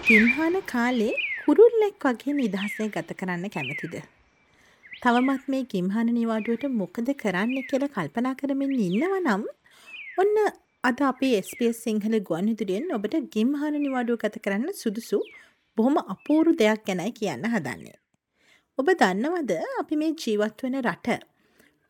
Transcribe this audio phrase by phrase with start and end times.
[0.00, 3.94] ගිම්හාන කාලේ කුරුල්ලෙක් වගේ නිදහසේ ගත කරන්න කැමතිද?
[5.02, 9.44] තවමත් මේ ගිම්හාන නිවාඩුවට මොකද කරන්න කියලා කල්පනා කරමින් ඉන්නව නම්
[10.18, 10.38] ඔන්න
[10.84, 15.20] අද අපේ SBS සිංහල ගුවන්විදුලියෙන් ඔබට ගිම්හාන නිවාඩුව ගත කරන්න සුදුසු
[15.78, 17.96] බොහොම අපූරු දෙයක් ගැනයි කියන්න හදන්නේ.
[18.78, 21.20] ඔබ දන්නවද අපි මේ ජීවත් වෙන රට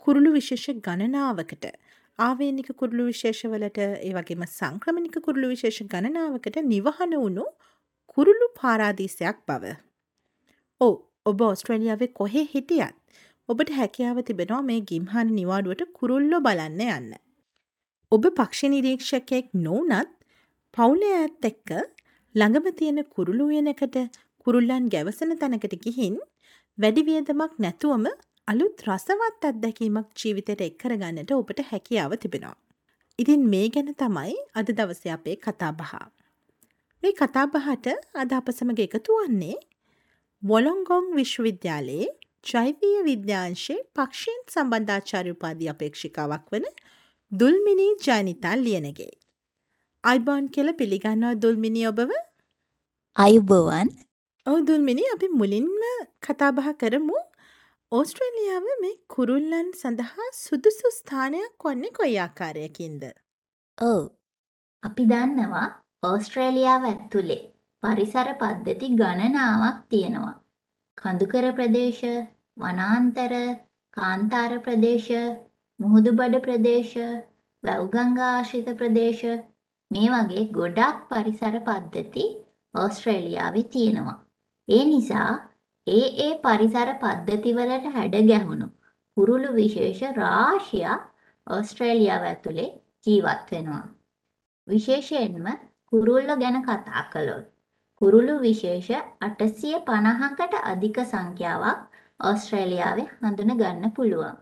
[0.02, 1.71] කුරුළු විශේෂ ගණනාවකට
[2.18, 7.49] ආවේනික කුරුළු විශේෂවලට ඒ වගේම සංක්‍රමණික කුරුළු විශේෂ ගණනාවකට නිවහන වුණු
[8.14, 9.75] කුරුළු පාරාදීසයක් බව.
[10.81, 10.95] ඕ
[11.27, 12.96] ඔබ ඔස්ට්‍රේලියාවේ කොහේ හිටියත්
[13.49, 17.11] ඔබට හැකියාව තිබෙනවා මේ ගිම්හන් නිවාඩුවට කුරුල්ලො බලන්න යන්න.
[18.13, 20.11] ඔබ පක්ෂ නිරීක්ෂකයෙක් නොවනත්
[20.75, 21.71] පවුල ඇත් එක්ක
[22.35, 23.96] ළඟම තියෙන කුරුළු උයනකට
[24.47, 26.19] කුරුල්ලන් ගැවසන තැනකට ගිහින්
[26.79, 28.07] වැඩිවියදමක් නැතුවම
[28.49, 32.56] අලුත් රසවත් අත්දැකීමක් ජීවිතයට එක්කර ගන්නට ඔබට හැකියාව තිබෙනවා.
[33.19, 35.92] ඉතින් මේ ගැන තමයි අද දවස අපේ කතාබහ.
[37.02, 39.54] මේ කතාබහට අද අප සමඟ එකතු වන්නේ
[40.42, 42.08] වොලොංගොං විශ්වවිද්‍යාලයේ
[42.46, 46.68] ජෛවීය විද්‍යාංශයේ පක්ෂීන් සම්බන්ධාචාර්ය උපාධි අපේක්ෂිකාවක් වන
[47.32, 49.10] දුල්මිනී ජයනිතා ලියනගේ.
[50.04, 52.14] අයිබෝන් කියල පිළිගන්නවා දුල්මිනි ඔබව
[53.16, 53.90] අයුබෝවන්
[54.46, 55.74] ඔව දුල්මිනි අපි මුලින්ම
[56.22, 57.18] කතාබහ කරමු
[57.92, 63.02] ඕස්ට්‍රේලියාව මේ කුරුල්ලන් සඳහා සුදුසු ස්ථානයක් වන්නේ කොයි ආකාරයකින්ද.
[63.78, 64.02] ඔව්
[64.82, 65.68] අපි දන්නවා
[66.02, 67.42] ඕස්ට්‍රේලියාව ඇතුලේ
[67.82, 70.36] පරිසර පද්ධති ගණනාවක් තියෙනවා.
[70.98, 72.04] කඳුකර ප්‍රදේශ,
[72.56, 73.34] වනාන්තර,
[73.96, 75.10] කාන්තාර ප්‍රදේශ,
[75.80, 76.96] මුහුදුබඩ ප්‍රදේශ,
[77.62, 79.24] වැව්ගංගා ආශ්‍රිත ප්‍රදේශ
[79.90, 82.26] මේ වගේ ගොඩක් පරිසර පද්ධති
[82.74, 84.18] ඕස්ට්‍රේලියාවේ තියෙනවා.
[84.68, 85.30] ඒ නිසා
[85.86, 88.68] ඒ ඒ පරිසර පද්ධතිවලට හැඩ ගැහුණු
[89.16, 91.02] කුරුළු විශේෂ රාශියක්
[91.46, 92.70] ඕස්ට්‍රේලියාව ඇතුලේ
[93.06, 93.84] ජීවත් වෙනවා.
[94.68, 95.50] විශේෂයෙන්ම
[95.92, 97.46] කුරුල්ල ගැන කතා කළොත්
[98.01, 98.90] කුරුළු විශේෂ
[99.23, 101.80] 850කට අධික සංඛ්‍යාවක්
[102.20, 104.36] ඕස්ට්‍රේලියාවේ හඳුන ගන්න පුළුවන්.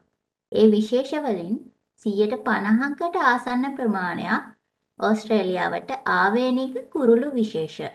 [0.53, 1.56] ඒ විශේෂ වලින්
[2.06, 4.44] 150කට ආසන්න ප්‍රමාණයක්
[5.00, 7.92] ඕස්ට්‍රේලියාවට ආවේනික කුරුළු විශේෂ.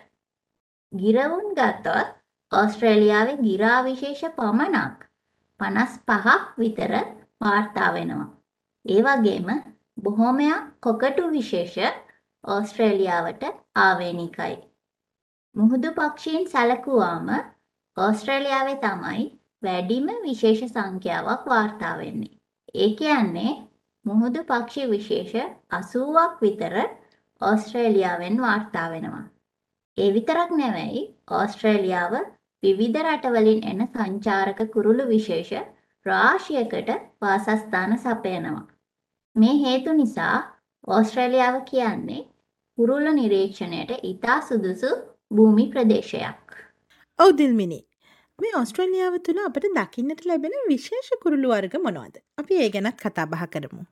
[0.93, 2.09] ගිරවුන් ගත්තොත්
[2.51, 5.09] ඕස්ට්‍රේලියාවේ ගිරා විශේෂ පමණක්
[5.59, 6.27] 55ක්
[6.57, 6.93] විතර
[7.41, 8.29] වාර්තා වෙනවා.
[8.85, 9.49] ඒ වගේම
[10.03, 11.77] බොහොමයක් කොකටු විශේෂ
[12.43, 13.43] ඕස්ට්‍රේලියාවට
[13.77, 14.55] ආවේනිකයි.
[15.55, 17.29] මුහුදු පක්ෂීන් සැලකුවාම
[17.97, 19.25] ඕස්ට්‍රේලියාවේ තමයි
[19.63, 22.33] වැඩිම විශේෂ සංඛ්‍යාවක් වාර්තා වෙන්නේ.
[22.75, 23.53] ඒ කියන්නේ
[24.05, 25.33] මුහුදු පක්ෂි විශේෂ
[25.73, 26.75] 80ක් විතර
[27.41, 29.25] ඕස්ට්‍රේලියාවෙන් වාර්තා වෙනවා.
[29.97, 32.13] ඒ විතරක් නෙවෙයි ඕස්ට්‍රේලියාව
[32.63, 35.51] විවිධ රටවලින් එන සංචාරක කුරුළු විශේෂ
[36.05, 36.89] රාශියකට
[37.21, 38.67] වාසස්ථාන සපයනවා.
[39.35, 40.37] මේ හේතු නිසා
[40.87, 42.21] ඕස්ට්‍රේලියාව කියන්නේ
[42.77, 44.91] කුරුල්ල නිරීක්ෂණයට ඉතා සුදුසු
[45.31, 46.45] භූමි ප්‍රදේශයක්.
[47.19, 47.79] ඔව් දිල්මිනි.
[48.39, 52.15] මේ ඔස්ට්‍රේලියාව තුළ අපට දකින්නට ලැබෙන විශේෂ කුරුළු වර්ග මොනවද?
[52.37, 53.83] අපි ඒ ගැනත් කතා බහ කරමු.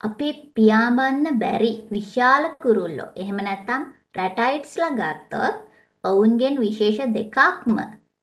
[0.00, 3.86] අපි පියාඹන්න බැරි විශාල කුරුල්ලෝ එහෙම නැත්නම්
[4.18, 5.62] රැටයිට්ස්ලා ගත්තොත්
[6.04, 7.78] ඔවුන්ගෙන් විශේෂ දෙකක්ම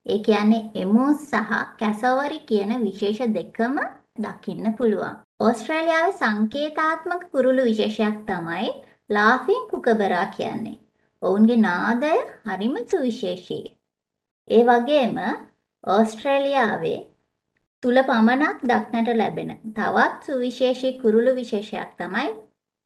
[0.06, 3.82] ඒ කියන්නේ එමූස් සහ කැසවරි කියන විශේෂ දෙකම
[4.20, 5.18] දකින්න පුළුවන්.
[5.40, 8.70] ඕස්ට්‍රේලියාවේ සංකේතාත්මක කුරුළු විශේෂයක් තමයි
[9.10, 10.80] ලාෆින් කුකබරා කියන්නේ.
[11.22, 12.16] ඔවුන්ගේ නාදය
[12.46, 13.66] හරිම සුවිශේෂී.
[14.48, 15.18] ඒ වගේම
[15.84, 17.00] ඕස්ට්‍රේලියාවේ
[17.84, 22.30] තුල පමණක් දක්නට ලැබෙන තවත් සුවිශේෂී කුරුළු විශේෂයක් තමයි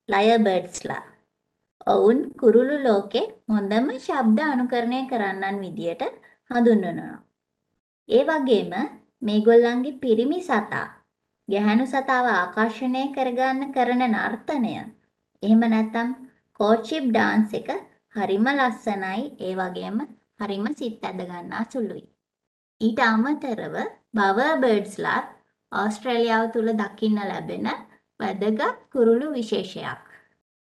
[0.10, 1.04] ලයබර්ඩ්ස්ලා.
[1.88, 6.04] ඔවුන් කුරුළු ලෝකේ හොඳම ශබ්ද අනුකරණය කරන්නන් විදියට
[6.52, 7.16] හඳුන්වනවා.
[8.10, 8.74] ඒ වගේම
[9.22, 10.88] මේගොල්ලන්ගේ පිරිමි සතා
[11.48, 14.76] ගැහැණු සතාව ආකර්ෂණය කරගන්න කරන නර්තනය
[15.46, 16.10] එහෙම නැත්නම්
[16.60, 17.70] කෝචිප් ඩාන්ස් එක
[18.16, 19.98] හරිම ලස්සනයි ඒ වගේම
[20.40, 22.06] හරිම සිත් ඇද ගන්නා සුළුයි.
[22.82, 23.76] ඊට අමතරව
[24.16, 25.28] බවර් බර්ඩ්ස්ලාත්
[25.72, 27.68] ඕස්ට්‍රේලියාව තුල දකින්න ලැබෙන
[28.20, 30.04] වැදගත් කුරුළු විශේෂයක්.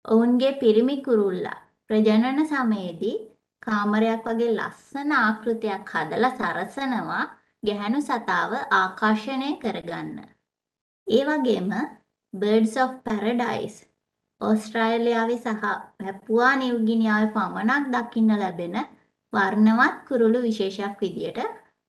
[0.05, 1.59] ඔවුන්ගේ පිරිමි කුරුල්ලා
[1.89, 3.17] ප්‍රජනන සමයේදී
[3.59, 7.23] කාමරයක් වගේ ලස්සන ආකෘතියක් හදලා සරසනවා
[7.63, 10.17] ගැහැණු සතාව ආකර්ෂණය කරගන්න.
[11.07, 11.71] ඒ වගේම
[12.33, 13.79] Birds of Paradise
[14.41, 15.63] ඕස්ට්‍රේලියාවේ සහ
[15.97, 18.77] පැපුවා නිව්ගිනියාවේ පමණක් දකින්න ලැබෙන
[19.33, 21.39] වර්ණවත් කුරුළු විශේෂයක් විදියට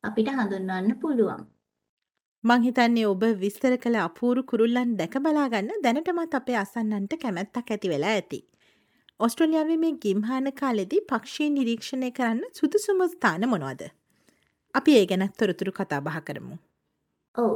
[0.05, 1.43] අපිට හඳුන්වන්න පුළුවන්.
[2.45, 8.11] මං හිතන්නේ ඔබ විස්තර කළ අපූරු කුරුල්ලන් දැක බලාගන්න දැනටමත් අපේ අසන්නන්ට කැමැත්තක් ඇති වෙලා
[8.17, 8.41] ඇති.
[9.21, 13.83] ඔස්ට්‍රලියාවේ මේ ගිම්හාන කාලෙදී පක්ෂී නිරීක්ෂණය කරන්න සුදුසුම ස්ථාන මොනවද.
[14.75, 16.59] අපි ඒ ගැනත් තොරතුරු කතා බහ කරමු.
[17.35, 17.55] ඔව්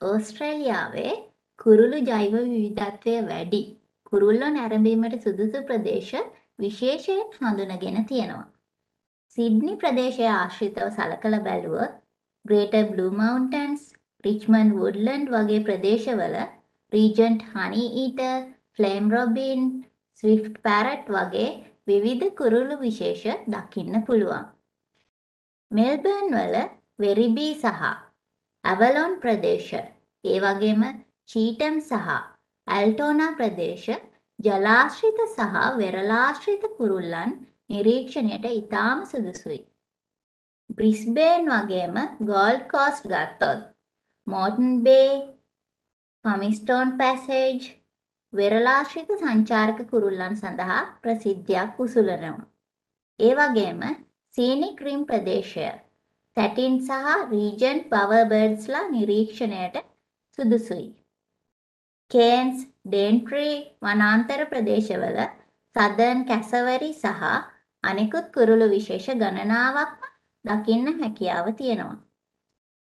[0.00, 1.12] ඕස්ට්‍රේලියාවේ
[1.60, 3.62] කුරුළු ජෛව විවිධත්වය වැඩි
[4.10, 6.12] කුරුල්ලෝ නැරඹීමට සුදුසු ප්‍රදේශ
[6.58, 8.46] විශේෂයෙන් හඳුනගෙන තියෙනවා.
[9.38, 11.96] සිඩ්නි ප්‍රදේශය ආශ්‍රිතව සලකලා බැලුවොත්
[12.44, 13.82] greater blue mountains,
[14.24, 16.36] Richmond woodland වගේ ප්‍රදේශවල
[16.92, 19.66] regent honey eater, flame robin,
[20.22, 21.48] swift parrot වගේ
[21.86, 24.46] විවිධ කුරුළු විශේෂ දකින්න පුළුවන්.
[25.70, 26.56] මෙල්බර්න් වල
[26.98, 27.82] වෙරිබී සහ
[28.64, 29.74] ඇවලොන් ප්‍රදේශ,
[30.24, 30.88] ඒ වගේම
[31.28, 32.35] චීටම් සහ
[32.66, 33.88] ඇල්ටෝනා ප්‍රදේශ
[34.38, 37.32] ජලාශ්‍රිත සහ වෙරලාශ්‍රිත කුරුල්ලන්
[37.70, 39.60] නිරීක්ෂණයට ඉතාම සුදුසුයි.
[40.70, 41.96] බ්‍රිස්බේන් වගේම
[42.30, 43.62] ගෝල්ඩ් කෝස්ට් ගත්තොත්
[44.26, 45.14] මෝටන් බේ,
[46.24, 47.70] පමිස්ටෝන් පැසේජ්
[48.32, 52.46] වෙරලාශ්‍රිත සංචාරක කුරුල්ලන් සඳහා ප්‍රසිද්ධියක් උසුලනවා.
[53.20, 53.82] ඒ වගේම
[54.34, 55.68] සීනික් රිම් ප්‍රදේශය
[56.36, 59.76] සැටින් සහ රීජන්ට් බවර්බර්ඩ්ස්ලා නිරීක්ෂණයට
[60.38, 60.88] සුදුසුයි.
[62.10, 65.18] කේන්ස් ඩේන්ට්‍රී වනාන්තර ප්‍රදේශවල
[65.76, 67.22] සදර්න් කැසවරි සහ
[67.84, 70.04] අනෙකුත් කුරුළු විශේෂ ගණනාවක්
[70.44, 71.96] දකින්න හැකියාව තියෙනවා.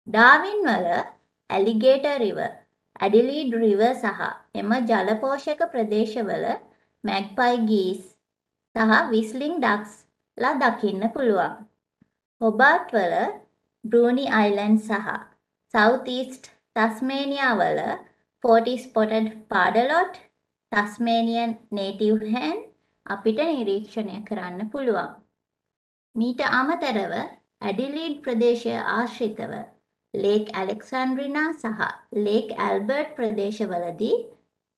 [0.08, 0.88] ඩාවින් වල
[1.50, 2.52] ඇලිගේටර් රිවර්,
[3.00, 4.22] ඇඩිලීඩ් රිවර් සහ
[4.54, 6.46] එම ජලපෝෂක ප්‍රදේශවල
[7.04, 8.04] මැග්පයි ගීස්
[8.76, 9.96] සහ විස්ලිං ඩක්ස්
[10.38, 11.56] ලා දකින්න පුළුවන්.
[12.42, 13.16] හොබාට් වල
[13.84, 15.18] බ්‍රූනි අයිලන්ඩ් සහ
[15.74, 17.82] සවුත් ඊස්ට් ටස්මේනියා වල
[18.44, 20.18] 40 spotted පාඩලොට්
[20.72, 22.58] ටස්මේනියන් නේටිව් හෙන්
[23.06, 25.10] අපිට නිරීක්ෂණය කරන්න පුළුවන්.
[26.16, 27.14] මීට අමතරව
[27.62, 29.54] ඇඩිලීඩ් ප්‍රදේශය ආශ්‍රිතව
[30.14, 31.88] ලේක් ඇලෙක්සන්ඩ්‍රිනා සහ
[32.20, 34.18] lake Albert ප්‍රදේශවලදී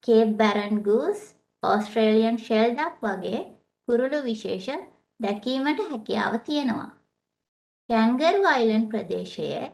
[0.03, 1.25] Cape Barren goose
[1.63, 3.41] Australian shelduck වගේ
[3.87, 4.85] කුරුළු විශේෂ
[5.19, 6.89] දැකීමට හැකියාව තියෙනවා.
[7.89, 9.65] කැන්ගරු අයිලන්ඩ් ප්‍රදේශයේ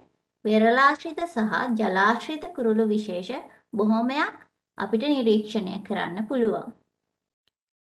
[0.46, 4.36] වෙරලාශ්‍රිත සහ ජලාශ්‍රිත කුරුළු විශේෂ බොහොමයක්
[4.78, 6.68] අපිට නිරීක්ෂණය කරන්න පුළුවන්.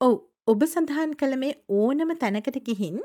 [0.02, 0.16] ඔව්
[0.48, 2.98] ඔබ සඳහන් කළ මේ ඕනම තැනකට ගිහින්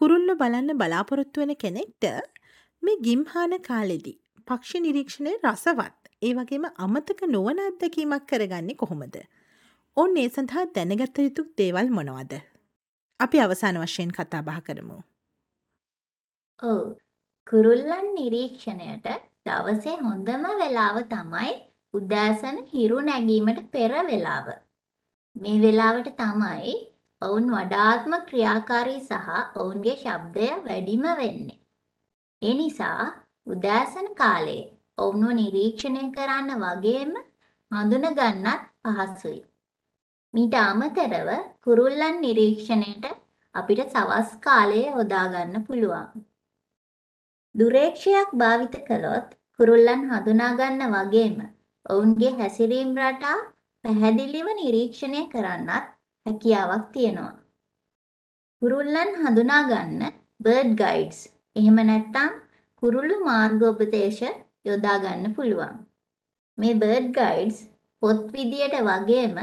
[0.00, 2.06] කුරුල්ල බලන්න බලාපොරොත්තු වෙන කෙනෙක්ට
[2.82, 4.16] මේ ගිම්හාන කාලෙදී
[4.48, 9.16] පක්ෂි නිරීක්ෂණය රසවත් ඒ වගේම අමතක නොවන අත්දැකීමක් කරගන්නේ කොහොමද.
[9.96, 12.32] ඔන්න ඒ සඳහා දැනගත යුතු දේවල් මොනවද.
[13.20, 14.98] අපි අවසාන වශයෙන් කතා බහ කරමු.
[16.62, 16.82] ඔව්.
[17.46, 19.06] කුරුල්ලන් නිරීක්ෂණයට
[19.46, 21.52] දවසේ හොඳම වෙලාව තමයි
[21.98, 24.46] උදෑසන හිරු නැගීමට පෙර වෙලාව.
[25.36, 26.74] මේ වෙලාවට තමයි
[27.22, 29.28] ඔවුන් වඩාත්ම ක්‍රියාකාරී සහ
[29.60, 31.60] ඔවුන්ගේ ශබ්දය වැඩිම වෙන්නේ.
[32.42, 33.04] ඒ නිසා
[33.46, 34.64] උදෑසන කාලයේ
[34.98, 37.12] ඔවුන්ව නිරීක්ෂණය කරන්න වගේම
[37.70, 39.40] හඳුනගන්නත් පහසුයි.
[40.34, 41.28] මීට අමතරව
[41.64, 43.04] කුරුල්ලන් නිරීක්ෂණයට
[43.54, 46.08] අපිට සවස් කාලය යොදා ගන්න පුළුවන්.
[47.54, 49.28] දුරේක්ෂයක් භාවිත කළොත්
[49.58, 51.36] කුරුල්ලන් හඳුනා ගන්න වගේම
[51.86, 53.36] ඔවුන්ගේ හැසිරීම් රටා
[53.84, 55.92] පැහැදිලිව නිරීක්ෂණය කරන්නත්
[56.26, 57.34] හැකියාවක් තියෙනවා.
[58.62, 61.20] කුරුල්ලන් හඳුනා ගන්න බර්ඩ් ගයිඩ්ස්
[61.56, 62.32] එහෙම නැත්නම්
[62.82, 64.22] කුරුළු මාර්ගෝපදේශ
[64.64, 65.76] යොදා ගන්න පුළුවන්.
[66.58, 67.60] මේ බර්ඩ් ගයිඩ්ස්
[68.02, 69.38] පොත් විදියට වගේම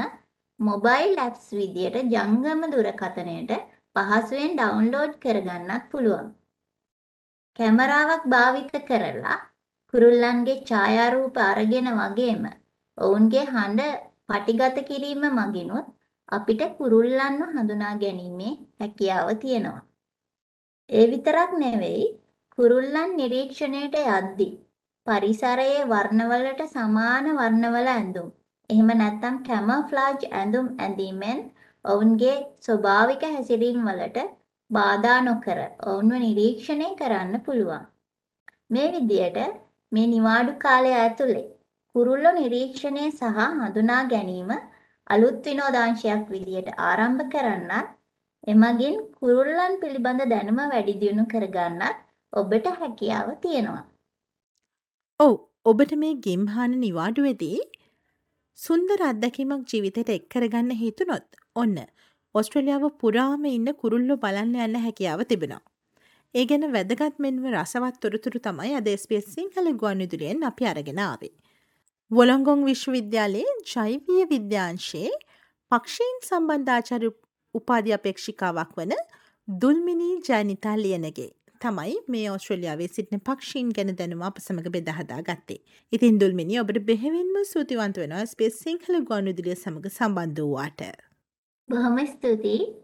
[0.60, 3.52] මොබයිල් ඇප්ස් විදියට ජංගම දුරකථනයට
[3.96, 6.28] පහසුවෙන් ඩවුන්ලෝඩ් කරගන්නත් පුළුවන්.
[7.58, 9.40] කැමරාවක් භාවිත කරලා
[9.94, 12.44] කුරුල්ලන්ගේ ඡායාරූප අරගෙන වගේම
[12.98, 15.86] ඔවුන්ගේ හඬ පටිගත කිරීම මගිනුත්
[16.28, 19.82] අපිට කුරුල්ලන්ව හඳුනා ගැනීමේ හැකියාව තියෙනවා.
[20.90, 22.04] ඒ විතරක් නෙවෙයි
[22.58, 24.52] කුරුල්ලන් නිරීක්ෂණයට යද්දී
[25.06, 28.28] පරිසරයේ වර්ණවලට සමාන වර්ණවල ඇඳුම්
[28.70, 31.40] එහෙම නැත්නම් කැමෆ්ලාජ් ඇඳුම් ඇඳීමෙන්
[31.84, 34.30] ඔවුන්ගේ ස්වභාවික හැසිරීම් වලට
[34.70, 37.84] බාධා නොකර ඔවුන්ව නිරීක්ෂණය කරන්න පුළුවන්.
[38.70, 39.63] මේ විදියට
[39.94, 41.44] මේ නිවාඩු කාලය ඇතුලේ
[41.94, 44.50] කුරුල්ලෝ නිරීක්ෂණය සහ හඳුනා ගැනීම
[45.06, 47.92] අලුත් විනෝදාංශයක් විදියට ආරම්භ කරන්නත්
[48.46, 52.00] එමගින් කුරුල්ලන් පිළිබඳ දැනුම වැඩි දියුණු කරගන්නත්
[52.32, 53.84] ඔබට හැකියාව තියෙනවා.
[55.20, 55.34] ඔව්
[55.66, 57.58] ඔබට මේ ගිම්හාන නිවාඩුවේදී
[58.58, 61.78] සුන්දර අත්දැකීමක් ජීවිතයට එක් කරගන්න හිතුනොත් ඔන්න
[62.34, 65.62] ඔස්ට්‍රලියාව පුරාම ඉන්න කුරුල්ලෝ බලන්න යන්න හැකියාව තිබෙනවා.
[66.34, 71.30] ඒ ගැන වැදගත් මෙන්ම රසවත් තොරතුරු තමයි අද SBS සිංහල ගුවන්විදුලියෙන් අපි අරගෙන ආවේ.
[72.10, 75.12] වොලොංගොන් විශ්වවිද්‍යාලයේ ජෛවීය විද්‍යාංශයේ
[75.72, 77.10] පක්ෂීන් සම්බන්ධාචාර්ය
[77.54, 78.94] උපාධි අපේක්ෂිකාවක් වන
[79.48, 85.60] දුල්මිනී ජයනිතා ලියනගේ තමයි මේ ඔස්ට්‍රලියාවේ සිටින පක්ෂීන් ගැන දැනුම අප සමඟ බෙදහදා ගත්තේ.
[85.92, 90.82] ඉතින් දුල්මිනි ඔබට බෙහෙවින්ම සූතිවන්ත වෙනවා ස්පේස් සිංහල ගොනුදිලිය සමඟ සම්බන්ධ වූවාට.
[91.68, 92.83] බොහොම ස්තුතියි